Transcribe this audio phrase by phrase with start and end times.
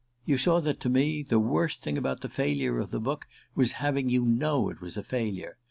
[0.25, 3.73] You saw that, to me, the worst thing about the failure of the book was
[3.73, 5.59] having you know it was a failure.